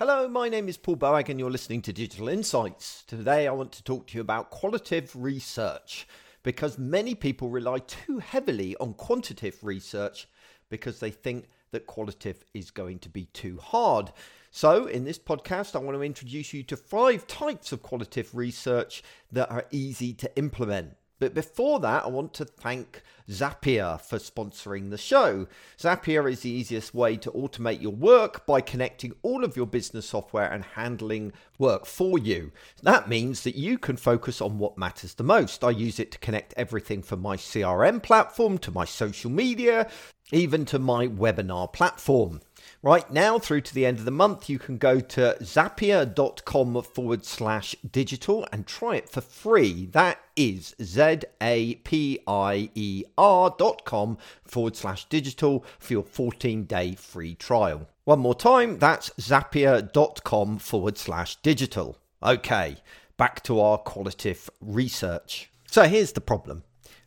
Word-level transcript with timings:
Hello, 0.00 0.26
my 0.26 0.48
name 0.48 0.66
is 0.66 0.78
Paul 0.78 0.96
Boag, 0.96 1.28
and 1.28 1.38
you're 1.38 1.50
listening 1.50 1.82
to 1.82 1.92
Digital 1.92 2.30
Insights. 2.30 3.04
Today, 3.06 3.46
I 3.46 3.52
want 3.52 3.70
to 3.72 3.84
talk 3.84 4.06
to 4.06 4.14
you 4.14 4.22
about 4.22 4.48
qualitative 4.48 5.14
research 5.14 6.08
because 6.42 6.78
many 6.78 7.14
people 7.14 7.50
rely 7.50 7.80
too 7.80 8.18
heavily 8.18 8.74
on 8.80 8.94
quantitative 8.94 9.62
research 9.62 10.26
because 10.70 11.00
they 11.00 11.10
think 11.10 11.50
that 11.72 11.86
qualitative 11.86 12.42
is 12.54 12.70
going 12.70 12.98
to 13.00 13.10
be 13.10 13.26
too 13.34 13.58
hard. 13.58 14.10
So, 14.50 14.86
in 14.86 15.04
this 15.04 15.18
podcast, 15.18 15.76
I 15.76 15.80
want 15.80 15.98
to 15.98 16.02
introduce 16.02 16.54
you 16.54 16.62
to 16.62 16.78
five 16.78 17.26
types 17.26 17.70
of 17.70 17.82
qualitative 17.82 18.34
research 18.34 19.02
that 19.32 19.50
are 19.50 19.66
easy 19.70 20.14
to 20.14 20.34
implement. 20.34 20.94
But 21.20 21.34
before 21.34 21.78
that, 21.80 22.04
I 22.04 22.08
want 22.08 22.34
to 22.34 22.44
thank 22.44 23.02
Zapier 23.28 24.00
for 24.00 24.18
sponsoring 24.18 24.90
the 24.90 24.98
show. 24.98 25.46
Zapier 25.78 26.30
is 26.30 26.40
the 26.40 26.50
easiest 26.50 26.94
way 26.94 27.16
to 27.18 27.30
automate 27.30 27.80
your 27.80 27.92
work 27.92 28.46
by 28.46 28.60
connecting 28.62 29.12
all 29.22 29.44
of 29.44 29.56
your 29.56 29.66
business 29.66 30.06
software 30.06 30.50
and 30.50 30.64
handling 30.64 31.32
work 31.58 31.86
for 31.86 32.18
you. 32.18 32.50
That 32.82 33.08
means 33.08 33.44
that 33.44 33.54
you 33.54 33.78
can 33.78 33.96
focus 33.98 34.40
on 34.40 34.58
what 34.58 34.78
matters 34.78 35.14
the 35.14 35.22
most. 35.22 35.62
I 35.62 35.70
use 35.70 36.00
it 36.00 36.10
to 36.12 36.18
connect 36.18 36.54
everything 36.56 37.02
from 37.02 37.20
my 37.20 37.36
CRM 37.36 38.02
platform 38.02 38.58
to 38.58 38.72
my 38.72 38.86
social 38.86 39.30
media, 39.30 39.88
even 40.32 40.64
to 40.64 40.78
my 40.78 41.06
webinar 41.06 41.72
platform. 41.72 42.40
Right 42.82 43.10
now, 43.10 43.38
through 43.38 43.62
to 43.62 43.74
the 43.74 43.84
end 43.84 43.98
of 43.98 44.04
the 44.04 44.10
month, 44.10 44.48
you 44.48 44.58
can 44.58 44.78
go 44.78 45.00
to 45.00 45.36
zapier.com 45.40 46.82
forward 46.82 47.24
slash 47.24 47.76
digital 47.90 48.46
and 48.52 48.66
try 48.66 48.96
it 48.96 49.08
for 49.08 49.20
free. 49.20 49.86
That 49.86 50.18
is 50.36 50.74
Z 50.82 51.20
A 51.42 51.74
P 51.76 52.20
I 52.26 52.70
E 52.74 53.04
R 53.18 53.54
dot 53.58 53.84
com 53.84 54.18
forward 54.44 54.76
slash 54.76 55.08
digital 55.08 55.64
for 55.78 55.92
your 55.92 56.02
14 56.02 56.64
day 56.64 56.94
free 56.94 57.34
trial. 57.34 57.88
One 58.04 58.20
more 58.20 58.34
time, 58.34 58.78
that's 58.78 59.10
zapier.com 59.10 60.58
forward 60.58 60.98
slash 60.98 61.36
digital. 61.36 61.98
Okay, 62.22 62.76
back 63.16 63.42
to 63.44 63.60
our 63.60 63.78
qualitative 63.78 64.50
research. 64.60 65.50
So 65.66 65.84
here's 65.84 66.12
the 66.12 66.20
problem 66.20 66.64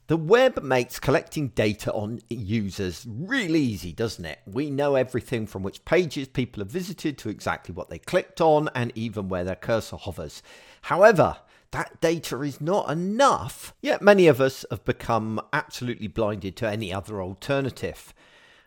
the 0.08 0.18
web 0.18 0.62
makes 0.62 1.00
collecting 1.00 1.50
data 1.50 1.92
on 1.94 2.20
users 2.30 3.06
really 3.08 3.62
easy, 3.62 3.94
doesn't 3.94 4.26
it? 4.26 4.40
We 4.46 4.70
know 4.70 4.96
everything 4.96 5.48
from 5.48 5.64
which 5.64 5.86
pages 5.86 6.28
people 6.28 6.62
have 6.62 6.72
visited 6.72 7.18
to 7.20 7.30
exactly 7.30 7.74
what 7.74 7.90
they 7.90 8.00
clicked 8.00 8.42
on 8.42 8.70
and 8.76 8.92
even 8.96 9.30
where 9.30 9.46
their 9.46 9.56
cursor 9.56 9.96
hovers. 9.96 10.44
However, 10.84 11.38
that 11.72 12.02
data 12.02 12.42
is 12.42 12.60
not 12.60 12.90
enough, 12.90 13.74
yet 13.82 14.02
many 14.02 14.28
of 14.28 14.42
us 14.42 14.66
have 14.70 14.84
become 14.84 15.40
absolutely 15.54 16.08
blinded 16.08 16.58
to 16.58 16.70
any 16.70 16.94
other 16.94 17.22
alternative. 17.22 18.14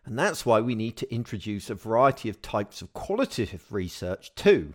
And 0.06 0.19
that's 0.19 0.47
why 0.47 0.61
we 0.61 0.75
need 0.75 0.97
to 0.97 1.15
introduce 1.15 1.69
a 1.69 1.75
variety 1.75 2.28
of 2.28 2.41
types 2.41 2.81
of 2.81 2.95
qualitative 2.95 3.73
research 3.73 4.34
too. 4.34 4.75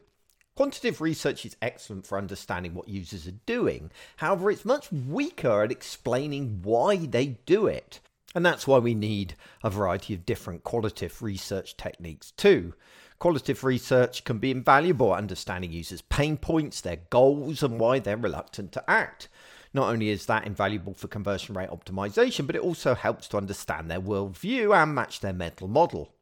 Quantitative 0.56 1.00
research 1.00 1.46
is 1.46 1.56
excellent 1.62 2.06
for 2.06 2.18
understanding 2.18 2.74
what 2.74 2.90
users 2.90 3.26
are 3.26 3.40
doing. 3.46 3.90
However, 4.18 4.52
it's 4.52 4.66
much 4.66 4.92
weaker 4.92 5.64
at 5.64 5.72
explaining 5.72 6.60
why 6.62 6.98
they 6.98 7.38
do 7.46 7.68
it. 7.68 8.00
And 8.36 8.46
that's 8.46 8.68
why 8.68 8.78
we 8.80 8.94
need 8.94 9.36
a 9.64 9.70
variety 9.70 10.14
of 10.14 10.26
different 10.26 10.64
qualitative 10.64 11.22
research 11.22 11.78
techniques 11.78 12.32
too. 12.32 12.74
Qualitative 13.20 13.64
research 13.64 14.24
can 14.24 14.40
be 14.40 14.52
invaluable 14.52 15.14
at 15.14 15.20
understanding 15.20 15.72
users' 15.72 16.02
pain 16.02 16.38
points, 16.38 16.82
their 16.82 17.02
goals, 17.10 17.64
and 17.64 17.80
why 17.80 18.00
they're 18.00 18.18
reluctant 18.18 18.72
to 18.74 18.90
act. 18.90 19.28
Not 19.74 19.90
only 19.90 20.10
is 20.10 20.26
that 20.26 20.46
invaluable 20.46 20.94
for 20.94 21.08
conversion 21.08 21.56
rate 21.56 21.70
optimization, 21.70 22.46
but 22.46 22.56
it 22.56 22.62
also 22.62 22.94
helps 22.94 23.28
to 23.30 23.38
understand 23.38 23.90
their 23.90 24.02
worldview 24.02 24.76
and 24.76 24.94
match 24.96 25.22
their 25.22 25.34
mental 25.34 25.68
model. 25.68 26.14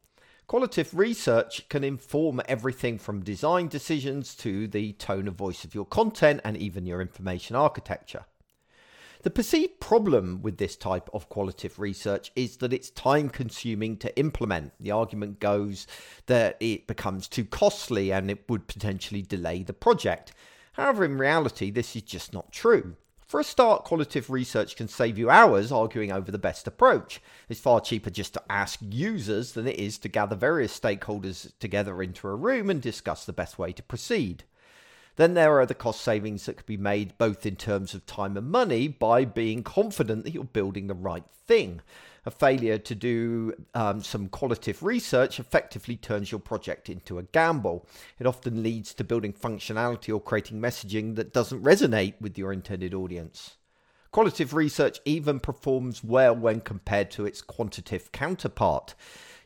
Qualitative 0.50 0.98
research 0.98 1.68
can 1.68 1.84
inform 1.84 2.42
everything 2.48 2.98
from 2.98 3.22
design 3.22 3.68
decisions 3.68 4.34
to 4.34 4.66
the 4.66 4.94
tone 4.94 5.28
of 5.28 5.36
voice 5.36 5.62
of 5.62 5.76
your 5.76 5.84
content 5.84 6.40
and 6.42 6.56
even 6.56 6.86
your 6.86 7.00
information 7.00 7.54
architecture. 7.54 8.24
The 9.22 9.30
perceived 9.30 9.78
problem 9.78 10.42
with 10.42 10.58
this 10.58 10.74
type 10.74 11.08
of 11.14 11.28
qualitative 11.28 11.78
research 11.78 12.32
is 12.34 12.56
that 12.56 12.72
it's 12.72 12.90
time 12.90 13.28
consuming 13.28 13.96
to 13.98 14.18
implement. 14.18 14.72
The 14.80 14.90
argument 14.90 15.38
goes 15.38 15.86
that 16.26 16.56
it 16.58 16.88
becomes 16.88 17.28
too 17.28 17.44
costly 17.44 18.10
and 18.10 18.28
it 18.28 18.48
would 18.48 18.66
potentially 18.66 19.22
delay 19.22 19.62
the 19.62 19.72
project. 19.72 20.32
However, 20.72 21.04
in 21.04 21.16
reality, 21.16 21.70
this 21.70 21.94
is 21.94 22.02
just 22.02 22.32
not 22.32 22.50
true. 22.50 22.96
For 23.30 23.38
a 23.38 23.44
start, 23.44 23.84
qualitative 23.84 24.28
research 24.28 24.74
can 24.74 24.88
save 24.88 25.16
you 25.16 25.30
hours 25.30 25.70
arguing 25.70 26.10
over 26.10 26.32
the 26.32 26.36
best 26.36 26.66
approach. 26.66 27.22
It's 27.48 27.60
far 27.60 27.80
cheaper 27.80 28.10
just 28.10 28.34
to 28.34 28.42
ask 28.50 28.80
users 28.82 29.52
than 29.52 29.68
it 29.68 29.78
is 29.78 29.98
to 29.98 30.08
gather 30.08 30.34
various 30.34 30.76
stakeholders 30.76 31.52
together 31.60 32.02
into 32.02 32.26
a 32.26 32.34
room 32.34 32.68
and 32.68 32.82
discuss 32.82 33.24
the 33.24 33.32
best 33.32 33.56
way 33.56 33.70
to 33.70 33.84
proceed. 33.84 34.42
Then 35.14 35.34
there 35.34 35.60
are 35.60 35.66
the 35.66 35.76
cost 35.76 36.00
savings 36.00 36.46
that 36.46 36.56
could 36.56 36.66
be 36.66 36.76
made 36.76 37.18
both 37.18 37.46
in 37.46 37.54
terms 37.54 37.94
of 37.94 38.04
time 38.04 38.36
and 38.36 38.50
money 38.50 38.88
by 38.88 39.24
being 39.24 39.62
confident 39.62 40.24
that 40.24 40.34
you're 40.34 40.42
building 40.42 40.88
the 40.88 40.94
right 40.94 41.22
thing 41.46 41.82
a 42.26 42.30
failure 42.30 42.78
to 42.78 42.94
do 42.94 43.54
um, 43.74 44.02
some 44.02 44.28
qualitative 44.28 44.82
research 44.82 45.40
effectively 45.40 45.96
turns 45.96 46.30
your 46.30 46.40
project 46.40 46.88
into 46.88 47.18
a 47.18 47.22
gamble. 47.22 47.86
It 48.18 48.26
often 48.26 48.62
leads 48.62 48.94
to 48.94 49.04
building 49.04 49.32
functionality 49.32 50.14
or 50.14 50.20
creating 50.20 50.60
messaging 50.60 51.16
that 51.16 51.32
doesn't 51.32 51.62
resonate 51.62 52.14
with 52.20 52.36
your 52.36 52.52
intended 52.52 52.94
audience. 52.94 53.56
Qualitative 54.10 54.54
research 54.54 55.00
even 55.04 55.38
performs 55.38 56.02
well 56.02 56.34
when 56.34 56.60
compared 56.60 57.10
to 57.12 57.26
its 57.26 57.40
quantitative 57.40 58.10
counterpart. 58.10 58.94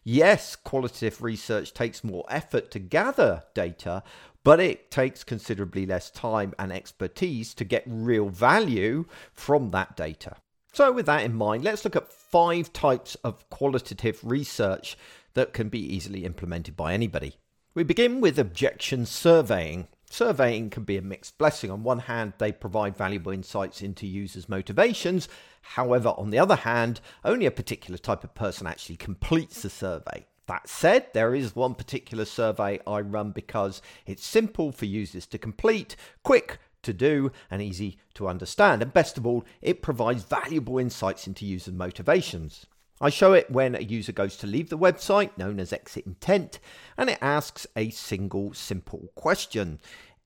Yes, 0.02 0.56
qualitative 0.56 1.22
research 1.22 1.72
takes 1.72 2.04
more 2.04 2.24
effort 2.28 2.70
to 2.72 2.78
gather 2.78 3.44
data, 3.54 4.02
but 4.42 4.60
it 4.60 4.90
takes 4.90 5.24
considerably 5.24 5.86
less 5.86 6.10
time 6.10 6.54
and 6.58 6.72
expertise 6.72 7.54
to 7.54 7.64
get 7.64 7.82
real 7.86 8.28
value 8.28 9.06
from 9.32 9.70
that 9.70 9.96
data. 9.96 10.36
So, 10.74 10.90
with 10.90 11.06
that 11.06 11.22
in 11.22 11.34
mind, 11.34 11.62
let's 11.62 11.84
look 11.84 11.94
at 11.94 12.12
five 12.12 12.72
types 12.72 13.14
of 13.22 13.48
qualitative 13.48 14.18
research 14.24 14.98
that 15.34 15.52
can 15.52 15.68
be 15.68 15.78
easily 15.78 16.24
implemented 16.24 16.76
by 16.76 16.92
anybody. 16.92 17.36
We 17.74 17.84
begin 17.84 18.20
with 18.20 18.40
objection 18.40 19.06
surveying. 19.06 19.86
Surveying 20.10 20.70
can 20.70 20.82
be 20.82 20.96
a 20.96 21.02
mixed 21.02 21.38
blessing. 21.38 21.70
On 21.70 21.84
one 21.84 22.00
hand, 22.00 22.32
they 22.38 22.50
provide 22.50 22.96
valuable 22.96 23.30
insights 23.30 23.82
into 23.82 24.04
users' 24.04 24.48
motivations. 24.48 25.28
However, 25.62 26.08
on 26.08 26.30
the 26.30 26.40
other 26.40 26.56
hand, 26.56 27.00
only 27.24 27.46
a 27.46 27.52
particular 27.52 27.96
type 27.96 28.24
of 28.24 28.34
person 28.34 28.66
actually 28.66 28.96
completes 28.96 29.62
the 29.62 29.70
survey. 29.70 30.26
That 30.48 30.68
said, 30.68 31.06
there 31.14 31.36
is 31.36 31.54
one 31.54 31.76
particular 31.76 32.24
survey 32.24 32.80
I 32.84 33.00
run 33.00 33.30
because 33.30 33.80
it's 34.06 34.26
simple 34.26 34.72
for 34.72 34.86
users 34.86 35.26
to 35.28 35.38
complete, 35.38 35.94
quick, 36.24 36.58
to 36.84 36.92
do 36.92 37.32
and 37.50 37.60
easy 37.60 37.98
to 38.14 38.28
understand. 38.28 38.82
And 38.82 38.92
best 38.92 39.18
of 39.18 39.26
all, 39.26 39.44
it 39.60 39.82
provides 39.82 40.24
valuable 40.24 40.78
insights 40.78 41.26
into 41.26 41.44
user 41.44 41.72
motivations. 41.72 42.66
I 43.00 43.10
show 43.10 43.32
it 43.32 43.50
when 43.50 43.74
a 43.74 43.80
user 43.80 44.12
goes 44.12 44.36
to 44.38 44.46
leave 44.46 44.70
the 44.70 44.78
website, 44.78 45.36
known 45.36 45.58
as 45.58 45.72
exit 45.72 46.06
intent, 46.06 46.60
and 46.96 47.10
it 47.10 47.18
asks 47.20 47.66
a 47.76 47.90
single 47.90 48.54
simple 48.54 49.10
question. 49.16 49.80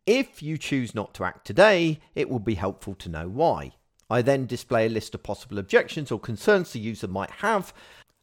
If 0.06 0.42
you 0.42 0.58
choose 0.58 0.94
not 0.94 1.14
to 1.14 1.24
act 1.24 1.46
today, 1.46 2.00
it 2.14 2.28
will 2.28 2.38
be 2.38 2.54
helpful 2.54 2.94
to 2.96 3.08
know 3.08 3.28
why. 3.28 3.72
I 4.10 4.22
then 4.22 4.46
display 4.46 4.86
a 4.86 4.90
list 4.90 5.14
of 5.14 5.22
possible 5.22 5.58
objections 5.58 6.10
or 6.10 6.20
concerns 6.20 6.72
the 6.72 6.78
user 6.78 7.08
might 7.08 7.30
have, 7.30 7.72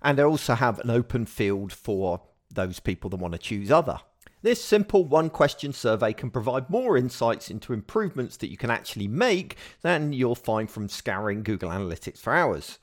and 0.02 0.20
I 0.20 0.24
also 0.24 0.56
have 0.56 0.80
an 0.80 0.90
open 0.90 1.26
field 1.26 1.74
for 1.74 2.22
those 2.52 2.80
people 2.80 3.10
that 3.10 3.18
want 3.18 3.34
to 3.34 3.40
choose 3.40 3.72
other. 3.72 4.00
This 4.46 4.64
simple 4.64 5.04
one 5.04 5.32
question 5.32 5.74
survey 5.74 6.14
can 6.14 6.30
provide 6.30 6.70
more 6.70 6.96
insights 6.96 7.50
into 7.50 7.74
improvements 7.74 8.38
that 8.38 8.52
you 8.52 8.58
can 8.58 8.70
actually 8.70 9.08
make 9.08 9.58
than 9.82 10.14
you'll 10.14 10.36
find 10.36 10.70
from 10.70 10.88
scouring 10.88 11.42
Google 11.42 11.72
Analytics 11.72 12.20
for 12.20 12.32
hours. 12.32 12.78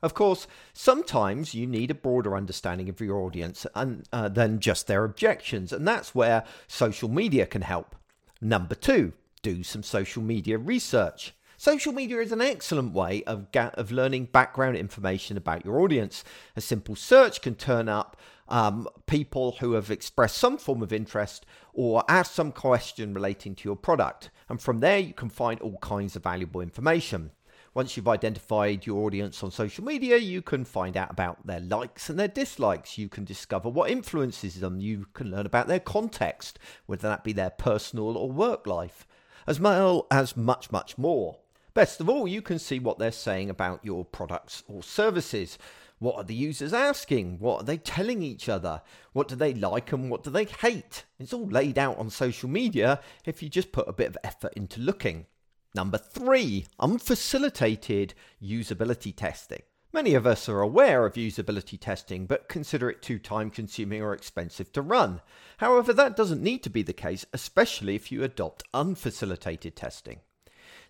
Of 0.00 0.14
course, 0.14 0.46
sometimes 0.74 1.54
you 1.54 1.66
need 1.66 1.90
a 1.90 1.94
broader 1.96 2.36
understanding 2.36 2.88
of 2.88 3.00
your 3.00 3.16
audience 3.16 3.66
and, 3.74 4.06
uh, 4.12 4.28
than 4.28 4.60
just 4.60 4.86
their 4.86 5.02
objections, 5.02 5.72
and 5.72 5.88
that's 5.88 6.14
where 6.14 6.44
social 6.68 7.08
media 7.08 7.46
can 7.46 7.62
help. 7.62 7.96
Number 8.40 8.76
two, 8.76 9.12
do 9.42 9.64
some 9.64 9.82
social 9.82 10.22
media 10.22 10.56
research. 10.56 11.34
Social 11.56 11.92
media 11.92 12.20
is 12.20 12.30
an 12.30 12.40
excellent 12.40 12.92
way 12.92 13.24
of, 13.24 13.50
ga- 13.50 13.72
of 13.74 13.90
learning 13.90 14.26
background 14.26 14.76
information 14.76 15.36
about 15.36 15.64
your 15.64 15.80
audience. 15.80 16.22
A 16.54 16.60
simple 16.60 16.94
search 16.94 17.42
can 17.42 17.56
turn 17.56 17.88
up 17.88 18.16
um, 18.48 18.88
people 19.06 19.56
who 19.60 19.72
have 19.72 19.90
expressed 19.90 20.38
some 20.38 20.58
form 20.58 20.82
of 20.82 20.92
interest 20.92 21.46
or 21.72 22.04
asked 22.08 22.34
some 22.34 22.52
question 22.52 23.14
relating 23.14 23.54
to 23.54 23.68
your 23.68 23.76
product. 23.76 24.30
And 24.48 24.60
from 24.60 24.80
there, 24.80 24.98
you 24.98 25.14
can 25.14 25.28
find 25.28 25.60
all 25.60 25.78
kinds 25.78 26.16
of 26.16 26.22
valuable 26.22 26.60
information. 26.60 27.30
Once 27.74 27.96
you've 27.96 28.08
identified 28.08 28.86
your 28.86 29.04
audience 29.04 29.42
on 29.42 29.50
social 29.50 29.84
media, 29.84 30.16
you 30.16 30.42
can 30.42 30.64
find 30.64 30.96
out 30.96 31.10
about 31.10 31.46
their 31.46 31.60
likes 31.60 32.08
and 32.08 32.18
their 32.18 32.26
dislikes. 32.26 32.98
You 32.98 33.08
can 33.08 33.24
discover 33.24 33.68
what 33.68 33.90
influences 33.90 34.58
them. 34.58 34.80
You 34.80 35.06
can 35.12 35.30
learn 35.30 35.46
about 35.46 35.68
their 35.68 35.78
context, 35.78 36.58
whether 36.86 37.06
that 37.08 37.24
be 37.24 37.32
their 37.32 37.50
personal 37.50 38.16
or 38.16 38.32
work 38.32 38.66
life, 38.66 39.06
as 39.46 39.60
well 39.60 40.06
as 40.10 40.36
much, 40.36 40.72
much 40.72 40.98
more. 40.98 41.38
Best 41.74 42.00
of 42.00 42.08
all, 42.08 42.26
you 42.26 42.42
can 42.42 42.58
see 42.58 42.80
what 42.80 42.98
they're 42.98 43.12
saying 43.12 43.50
about 43.50 43.84
your 43.84 44.04
products 44.04 44.64
or 44.66 44.82
services 44.82 45.58
What 45.98 46.16
are 46.16 46.24
the 46.24 46.34
users 46.34 46.72
asking? 46.72 47.38
What 47.38 47.62
are 47.62 47.64
they 47.64 47.76
telling 47.76 48.22
each 48.22 48.48
other? 48.48 48.82
What 49.12 49.26
do 49.26 49.34
they 49.34 49.52
like 49.52 49.92
and 49.92 50.10
what 50.10 50.22
do 50.22 50.30
they 50.30 50.44
hate? 50.44 51.04
It's 51.18 51.32
all 51.32 51.46
laid 51.46 51.78
out 51.78 51.98
on 51.98 52.10
social 52.10 52.48
media 52.48 53.00
if 53.24 53.42
you 53.42 53.48
just 53.48 53.72
put 53.72 53.88
a 53.88 53.92
bit 53.92 54.08
of 54.08 54.18
effort 54.22 54.52
into 54.54 54.80
looking. 54.80 55.26
Number 55.74 55.98
three, 55.98 56.66
unfacilitated 56.80 58.12
usability 58.42 59.14
testing. 59.14 59.62
Many 59.92 60.14
of 60.14 60.26
us 60.26 60.48
are 60.48 60.60
aware 60.60 61.06
of 61.06 61.14
usability 61.14 61.80
testing, 61.80 62.26
but 62.26 62.48
consider 62.48 62.90
it 62.90 63.02
too 63.02 63.18
time 63.18 63.50
consuming 63.50 64.02
or 64.02 64.12
expensive 64.12 64.70
to 64.74 64.82
run. 64.82 65.20
However, 65.56 65.92
that 65.94 66.14
doesn't 66.14 66.42
need 66.42 66.62
to 66.64 66.70
be 66.70 66.82
the 66.82 66.92
case, 66.92 67.24
especially 67.32 67.94
if 67.94 68.12
you 68.12 68.22
adopt 68.22 68.70
unfacilitated 68.72 69.74
testing. 69.74 70.20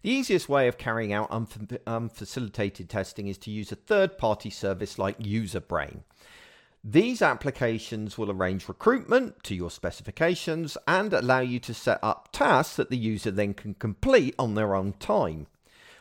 The 0.02 0.10
easiest 0.10 0.48
way 0.48 0.68
of 0.68 0.78
carrying 0.78 1.12
out 1.12 1.30
unfacilitated 1.30 2.88
testing 2.88 3.26
is 3.26 3.38
to 3.38 3.50
use 3.50 3.72
a 3.72 3.76
third 3.76 4.16
party 4.16 4.48
service 4.48 4.96
like 4.98 5.18
UserBrain. 5.18 6.02
These 6.84 7.20
applications 7.20 8.16
will 8.16 8.30
arrange 8.30 8.68
recruitment 8.68 9.42
to 9.42 9.56
your 9.56 9.70
specifications 9.70 10.78
and 10.86 11.12
allow 11.12 11.40
you 11.40 11.58
to 11.60 11.74
set 11.74 11.98
up 12.00 12.28
tasks 12.30 12.76
that 12.76 12.90
the 12.90 12.96
user 12.96 13.32
then 13.32 13.54
can 13.54 13.74
complete 13.74 14.36
on 14.38 14.54
their 14.54 14.76
own 14.76 14.92
time. 14.94 15.48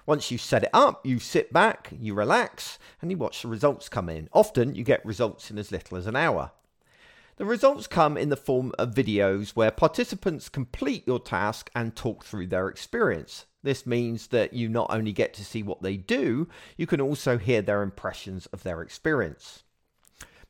Once 0.05 0.29
you 0.31 0.37
set 0.37 0.63
it 0.63 0.69
up, 0.73 1.03
you 1.03 1.17
sit 1.17 1.51
back, 1.51 1.91
you 1.99 2.13
relax, 2.13 2.77
and 3.01 3.09
you 3.09 3.17
watch 3.17 3.41
the 3.41 3.47
results 3.47 3.89
come 3.89 4.07
in. 4.07 4.29
Often 4.31 4.75
you 4.75 4.83
get 4.83 5.03
results 5.03 5.49
in 5.49 5.57
as 5.57 5.71
little 5.71 5.97
as 5.97 6.05
an 6.05 6.15
hour. 6.15 6.51
The 7.37 7.45
results 7.45 7.85
come 7.85 8.17
in 8.17 8.29
the 8.29 8.35
form 8.35 8.73
of 8.79 8.95
videos 8.95 9.51
where 9.51 9.69
participants 9.69 10.49
complete 10.49 11.05
your 11.05 11.19
task 11.19 11.69
and 11.75 11.95
talk 11.95 12.25
through 12.25 12.47
their 12.47 12.67
experience. 12.67 13.45
This 13.61 13.85
means 13.85 14.27
that 14.27 14.53
you 14.53 14.67
not 14.67 14.87
only 14.89 15.13
get 15.13 15.35
to 15.35 15.45
see 15.45 15.61
what 15.61 15.83
they 15.83 15.97
do, 15.97 16.47
you 16.77 16.87
can 16.87 16.99
also 16.99 17.37
hear 17.37 17.61
their 17.61 17.83
impressions 17.83 18.47
of 18.47 18.63
their 18.63 18.81
experience. 18.81 19.61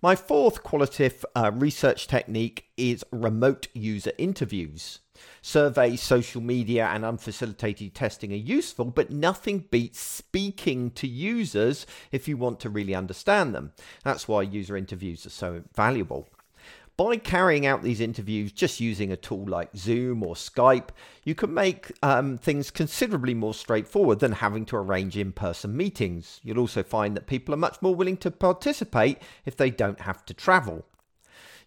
My 0.01 0.15
fourth 0.15 0.63
qualitative 0.63 1.25
uh, 1.35 1.51
research 1.53 2.07
technique 2.07 2.67
is 2.77 3.03
remote 3.11 3.67
user 3.73 4.13
interviews. 4.17 4.99
Surveys, 5.41 6.01
social 6.01 6.39
media, 6.39 6.85
and 6.87 7.03
unfacilitated 7.03 7.95
testing 7.95 8.31
are 8.31 8.35
useful, 8.35 8.85
but 8.85 9.11
nothing 9.11 9.65
beats 9.71 9.99
speaking 9.99 10.91
to 10.91 11.07
users 11.07 11.85
if 12.13 12.29
you 12.29 12.37
want 12.37 12.61
to 12.61 12.69
really 12.69 12.95
understand 12.95 13.53
them. 13.53 13.73
That's 14.05 14.27
why 14.27 14.43
user 14.43 14.77
interviews 14.77 15.25
are 15.25 15.31
so 15.31 15.63
valuable. 15.75 16.29
By 16.97 17.17
carrying 17.17 17.67
out 17.67 17.83
these 17.83 18.01
interviews 18.01 18.51
just 18.51 18.79
using 18.79 19.11
a 19.11 19.15
tool 19.15 19.45
like 19.47 19.69
Zoom 19.75 20.23
or 20.23 20.33
Skype, 20.33 20.89
you 21.23 21.35
can 21.35 21.53
make 21.53 21.91
um, 22.01 22.39
things 22.39 22.71
considerably 22.71 23.35
more 23.35 23.53
straightforward 23.53 24.17
than 24.17 24.31
having 24.31 24.65
to 24.65 24.77
arrange 24.77 25.15
in 25.15 25.31
person 25.31 25.77
meetings. 25.77 26.39
You'll 26.43 26.57
also 26.57 26.81
find 26.81 27.15
that 27.15 27.27
people 27.27 27.53
are 27.53 27.57
much 27.57 27.79
more 27.83 27.93
willing 27.93 28.17
to 28.17 28.31
participate 28.31 29.19
if 29.45 29.55
they 29.55 29.69
don't 29.69 30.01
have 30.01 30.25
to 30.25 30.33
travel. 30.33 30.85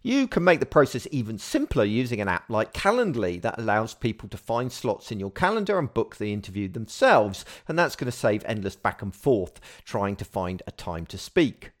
You 0.01 0.27
can 0.27 0.43
make 0.43 0.59
the 0.59 0.65
process 0.65 1.07
even 1.11 1.37
simpler 1.37 1.85
using 1.85 2.19
an 2.19 2.27
app 2.27 2.49
like 2.49 2.73
Calendly 2.73 3.41
that 3.41 3.57
allows 3.57 3.93
people 3.93 4.27
to 4.27 4.37
find 4.37 4.69
slots 4.69 5.13
in 5.13 5.19
your 5.21 5.31
calendar 5.31 5.79
and 5.79 5.93
book 5.93 6.17
the 6.17 6.33
interview 6.33 6.67
themselves, 6.67 7.45
and 7.69 7.79
that's 7.79 7.95
going 7.95 8.11
to 8.11 8.17
save 8.17 8.43
endless 8.45 8.75
back 8.75 9.01
and 9.01 9.15
forth 9.15 9.61
trying 9.85 10.17
to 10.17 10.25
find 10.25 10.61
a 10.67 10.71
time 10.71 11.05
to 11.05 11.17
speak. 11.17 11.71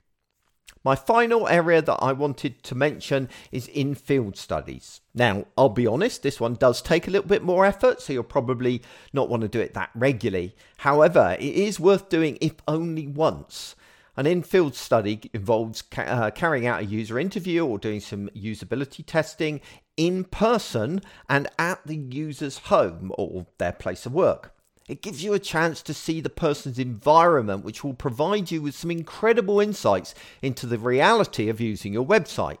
My 0.83 0.95
final 0.95 1.47
area 1.47 1.81
that 1.81 1.99
I 2.01 2.11
wanted 2.11 2.63
to 2.63 2.75
mention 2.75 3.29
is 3.51 3.67
in 3.67 3.93
field 3.93 4.35
studies. 4.35 5.01
Now, 5.13 5.45
I'll 5.55 5.69
be 5.69 5.85
honest, 5.85 6.23
this 6.23 6.39
one 6.39 6.55
does 6.55 6.81
take 6.81 7.07
a 7.07 7.11
little 7.11 7.27
bit 7.27 7.43
more 7.43 7.65
effort, 7.65 8.01
so 8.01 8.13
you'll 8.13 8.23
probably 8.23 8.81
not 9.13 9.29
want 9.29 9.41
to 9.41 9.47
do 9.47 9.59
it 9.59 9.75
that 9.75 9.91
regularly. 9.93 10.55
However, 10.77 11.37
it 11.39 11.53
is 11.53 11.79
worth 11.79 12.09
doing 12.09 12.39
if 12.41 12.53
only 12.67 13.05
once. 13.05 13.75
An 14.17 14.25
in 14.25 14.41
field 14.41 14.75
study 14.75 15.29
involves 15.33 15.83
ca- 15.83 16.01
uh, 16.01 16.31
carrying 16.31 16.65
out 16.65 16.81
a 16.81 16.85
user 16.85 17.19
interview 17.19 17.65
or 17.65 17.77
doing 17.77 17.99
some 17.99 18.29
usability 18.29 19.05
testing 19.05 19.61
in 19.97 20.23
person 20.23 21.01
and 21.29 21.47
at 21.59 21.85
the 21.85 21.95
user's 21.95 22.57
home 22.57 23.11
or 23.17 23.45
their 23.57 23.71
place 23.71 24.05
of 24.05 24.13
work. 24.13 24.53
It 24.87 25.01
gives 25.01 25.23
you 25.23 25.33
a 25.33 25.39
chance 25.39 25.81
to 25.83 25.93
see 25.93 26.21
the 26.21 26.29
person's 26.29 26.79
environment, 26.79 27.63
which 27.63 27.83
will 27.83 27.93
provide 27.93 28.51
you 28.51 28.61
with 28.61 28.75
some 28.75 28.91
incredible 28.91 29.59
insights 29.59 30.13
into 30.41 30.65
the 30.65 30.77
reality 30.79 31.49
of 31.49 31.61
using 31.61 31.93
your 31.93 32.05
website. 32.05 32.57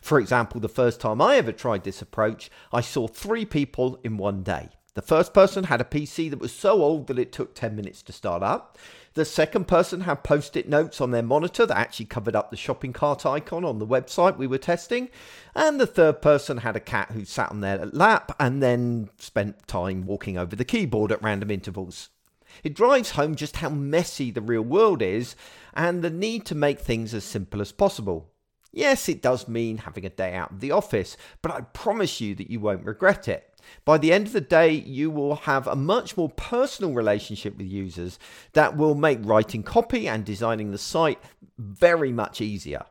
For 0.00 0.18
example, 0.18 0.60
the 0.60 0.68
first 0.68 1.00
time 1.00 1.20
I 1.20 1.36
ever 1.36 1.52
tried 1.52 1.84
this 1.84 2.02
approach, 2.02 2.50
I 2.72 2.80
saw 2.80 3.06
three 3.06 3.44
people 3.44 4.00
in 4.02 4.16
one 4.16 4.42
day. 4.42 4.70
The 4.94 5.02
first 5.02 5.34
person 5.34 5.64
had 5.64 5.80
a 5.80 5.84
PC 5.84 6.30
that 6.30 6.38
was 6.38 6.52
so 6.52 6.82
old 6.82 7.06
that 7.08 7.18
it 7.18 7.30
took 7.30 7.54
10 7.54 7.76
minutes 7.76 8.02
to 8.04 8.12
start 8.12 8.42
up. 8.42 8.78
The 9.16 9.24
second 9.24 9.66
person 9.66 10.02
had 10.02 10.24
post 10.24 10.58
it 10.58 10.68
notes 10.68 11.00
on 11.00 11.10
their 11.10 11.22
monitor 11.22 11.64
that 11.64 11.78
actually 11.78 12.04
covered 12.04 12.36
up 12.36 12.50
the 12.50 12.56
shopping 12.56 12.92
cart 12.92 13.24
icon 13.24 13.64
on 13.64 13.78
the 13.78 13.86
website 13.86 14.36
we 14.36 14.46
were 14.46 14.58
testing. 14.58 15.08
And 15.54 15.80
the 15.80 15.86
third 15.86 16.20
person 16.20 16.58
had 16.58 16.76
a 16.76 16.80
cat 16.80 17.12
who 17.12 17.24
sat 17.24 17.50
on 17.50 17.62
their 17.62 17.86
lap 17.86 18.36
and 18.38 18.62
then 18.62 19.08
spent 19.16 19.66
time 19.66 20.04
walking 20.04 20.36
over 20.36 20.54
the 20.54 20.66
keyboard 20.66 21.12
at 21.12 21.22
random 21.22 21.50
intervals. 21.50 22.10
It 22.62 22.74
drives 22.74 23.12
home 23.12 23.36
just 23.36 23.56
how 23.56 23.70
messy 23.70 24.30
the 24.30 24.42
real 24.42 24.60
world 24.60 25.00
is 25.00 25.34
and 25.72 26.04
the 26.04 26.10
need 26.10 26.44
to 26.46 26.54
make 26.54 26.80
things 26.80 27.14
as 27.14 27.24
simple 27.24 27.62
as 27.62 27.72
possible. 27.72 28.30
Yes, 28.76 29.08
it 29.08 29.22
does 29.22 29.48
mean 29.48 29.78
having 29.78 30.04
a 30.04 30.10
day 30.10 30.34
out 30.34 30.50
of 30.52 30.60
the 30.60 30.70
office, 30.70 31.16
but 31.40 31.50
I 31.50 31.62
promise 31.62 32.20
you 32.20 32.34
that 32.34 32.50
you 32.50 32.60
won't 32.60 32.84
regret 32.84 33.26
it. 33.26 33.58
By 33.86 33.96
the 33.96 34.12
end 34.12 34.26
of 34.26 34.34
the 34.34 34.40
day, 34.42 34.70
you 34.70 35.10
will 35.10 35.36
have 35.36 35.66
a 35.66 35.74
much 35.74 36.14
more 36.14 36.28
personal 36.28 36.92
relationship 36.92 37.56
with 37.56 37.68
users 37.68 38.18
that 38.52 38.76
will 38.76 38.94
make 38.94 39.20
writing 39.22 39.62
copy 39.62 40.06
and 40.06 40.26
designing 40.26 40.72
the 40.72 40.78
site 40.78 41.18
very 41.56 42.12
much 42.12 42.42
easier. 42.42 42.84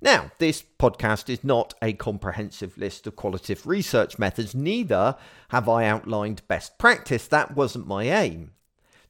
Now, 0.00 0.30
this 0.38 0.62
podcast 0.78 1.28
is 1.28 1.42
not 1.42 1.74
a 1.82 1.92
comprehensive 1.92 2.78
list 2.78 3.08
of 3.08 3.16
qualitative 3.16 3.66
research 3.66 4.20
methods, 4.20 4.54
neither 4.54 5.16
have 5.48 5.68
I 5.68 5.84
outlined 5.84 6.46
best 6.46 6.78
practice. 6.78 7.26
That 7.26 7.56
wasn't 7.56 7.88
my 7.88 8.04
aim. 8.04 8.52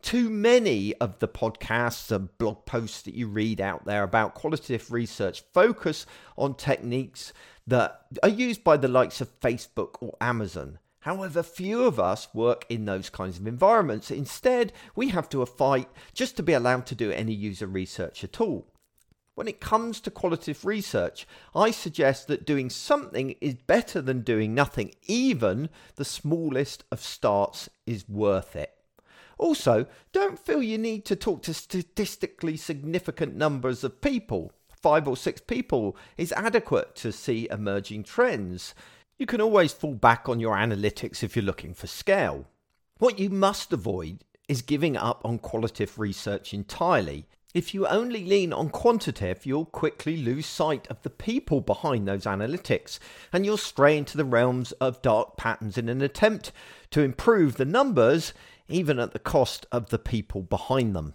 Too 0.03 0.31
many 0.31 0.95
of 0.95 1.19
the 1.19 1.29
podcasts 1.29 2.11
and 2.11 2.37
blog 2.39 2.65
posts 2.65 3.03
that 3.03 3.15
you 3.15 3.29
read 3.29 3.61
out 3.61 3.85
there 3.85 4.03
about 4.03 4.35
qualitative 4.35 4.91
research 4.91 5.43
focus 5.53 6.07
on 6.37 6.55
techniques 6.55 7.33
that 7.67 8.07
are 8.23 8.29
used 8.29 8.65
by 8.65 8.77
the 8.77 8.89
likes 8.89 9.21
of 9.21 9.41
Facebook 9.41 9.97
or 10.01 10.17
Amazon. 10.21 10.79
However, 11.01 11.43
few 11.43 11.85
of 11.85 12.01
us 12.01 12.29
work 12.35 12.65
in 12.69 12.87
those 12.87 13.11
kinds 13.11 13.39
of 13.39 13.47
environments. 13.47 14.11
Instead, 14.11 14.73
we 14.97 15.09
have 15.09 15.29
to 15.31 15.45
fight 15.47 15.89
just 16.13 16.37
to 16.37 16.43
be 16.43 16.55
allowed 16.55 16.87
to 16.87 16.95
do 16.95 17.11
any 17.11 17.33
user 17.33 17.67
research 17.67 18.25
at 18.25 18.41
all. 18.41 18.67
When 19.35 19.49
it 19.49 19.61
comes 19.61 20.01
to 20.01 20.11
qualitative 20.11 20.65
research, 20.65 21.27
I 21.55 21.71
suggest 21.71 22.27
that 22.29 22.45
doing 22.45 22.69
something 22.69 23.37
is 23.41 23.55
better 23.55 24.03
than 24.03 24.23
doing 24.23 24.55
nothing. 24.55 24.95
Even 25.07 25.71
the 25.97 26.05
smallest 26.05 26.85
of 26.91 27.01
starts 27.01 27.71
is 27.87 28.09
worth 28.09 28.57
it. 28.57 28.75
Also, 29.41 29.87
don't 30.13 30.39
feel 30.39 30.63
you 30.63 30.79
need 30.79 31.05
to 31.07 31.17
talk 31.17 31.43
to 31.43 31.55
statistically 31.55 32.57
significant 32.57 33.35
numbers 33.35 33.83
of 33.83 34.01
people 34.01 34.53
five 34.83 35.07
or 35.07 35.17
six 35.17 35.41
people 35.41 35.97
is 36.17 36.33
adequate 36.33 36.95
to 36.97 37.13
see 37.13 37.49
emerging 37.51 38.03
trends. 38.03 38.75
You 39.19 39.27
can 39.27 39.41
always 39.41 39.73
fall 39.73 39.95
back 39.95 40.29
on 40.29 40.41
your 40.41 40.57
analytics 40.57 41.23
if 41.23 41.37
you're 41.37 41.45
looking 41.45 41.75
for 41.75 41.87
scale. 41.87 42.47
What 42.99 43.19
you 43.19 43.31
must 43.31 43.73
avoid 43.73 44.25
is 44.49 44.63
giving 44.63 44.97
up 44.97 45.21
on 45.25 45.39
qualitative 45.39 45.99
research 45.99 46.55
entirely. 46.55 47.27
If 47.53 47.75
you 47.75 47.87
only 47.87 48.25
lean 48.25 48.53
on 48.53 48.71
quantitative, 48.71 49.45
you'll 49.45 49.67
quickly 49.67 50.17
lose 50.17 50.47
sight 50.47 50.87
of 50.89 51.03
the 51.03 51.11
people 51.11 51.61
behind 51.61 52.07
those 52.07 52.25
analytics, 52.25 52.99
and 53.33 53.45
you'll 53.45 53.57
stray 53.57 53.99
into 53.99 54.17
the 54.17 54.25
realms 54.25 54.73
of 54.73 55.03
dark 55.03 55.37
patterns 55.37 55.77
in 55.77 55.89
an 55.89 56.01
attempt 56.01 56.53
to 56.93 57.03
improve 57.03 57.57
the 57.57 57.65
numbers, 57.65 58.33
even 58.71 58.99
at 58.99 59.13
the 59.13 59.19
cost 59.19 59.67
of 59.73 59.91
the 59.91 59.99
people 59.99 60.43
behind 60.43 60.95
them. 60.95 61.15